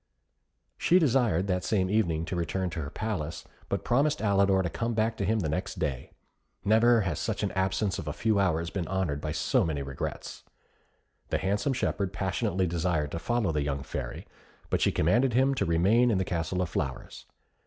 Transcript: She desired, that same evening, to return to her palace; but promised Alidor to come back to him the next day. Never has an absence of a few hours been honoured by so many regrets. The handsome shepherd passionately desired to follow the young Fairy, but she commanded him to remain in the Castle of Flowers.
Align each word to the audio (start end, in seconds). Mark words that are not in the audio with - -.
She 0.79 0.97
desired, 0.97 1.45
that 1.45 1.63
same 1.63 1.87
evening, 1.87 2.25
to 2.25 2.35
return 2.35 2.71
to 2.71 2.81
her 2.81 2.89
palace; 2.89 3.43
but 3.69 3.83
promised 3.83 4.19
Alidor 4.19 4.63
to 4.63 4.69
come 4.71 4.95
back 4.95 5.15
to 5.17 5.25
him 5.25 5.41
the 5.41 5.47
next 5.47 5.77
day. 5.77 6.09
Never 6.65 7.01
has 7.01 7.29
an 7.43 7.51
absence 7.51 7.99
of 7.99 8.07
a 8.07 8.11
few 8.11 8.39
hours 8.39 8.71
been 8.71 8.87
honoured 8.87 9.21
by 9.21 9.31
so 9.31 9.63
many 9.63 9.83
regrets. 9.83 10.41
The 11.29 11.37
handsome 11.37 11.73
shepherd 11.73 12.13
passionately 12.13 12.65
desired 12.65 13.11
to 13.11 13.19
follow 13.19 13.51
the 13.51 13.61
young 13.61 13.83
Fairy, 13.83 14.25
but 14.71 14.81
she 14.81 14.91
commanded 14.91 15.33
him 15.33 15.53
to 15.53 15.65
remain 15.65 16.09
in 16.09 16.17
the 16.17 16.25
Castle 16.25 16.63
of 16.63 16.69
Flowers. 16.69 17.27